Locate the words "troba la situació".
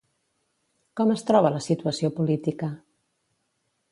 1.31-2.11